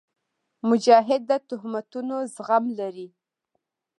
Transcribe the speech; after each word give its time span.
مجاهد 0.69 1.21
د 1.29 1.31
تهمتونو 1.49 2.15
زغم 2.33 2.65
لري. 2.79 3.07